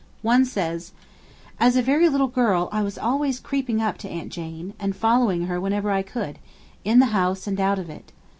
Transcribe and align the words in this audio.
One 0.23 0.45
says: 0.45 0.93
'As 1.59 1.75
a 1.77 1.83
very 1.83 2.09
little 2.09 2.25
girl 2.27 2.69
I 2.71 2.81
was 2.81 2.97
always 2.97 3.39
creeping 3.39 3.83
up 3.83 3.99
to 3.99 4.09
aunt 4.09 4.31
Jane, 4.31 4.73
and 4.79 4.95
following 4.95 5.43
her 5.45 5.61
whenever 5.61 5.91
I 5.91 6.01
could, 6.01 6.39
in 6.83 6.97
the 6.97 7.05
house 7.13 7.45
and 7.45 7.59
out 7.61 7.77
of 7.77 7.87
it. 7.87 8.11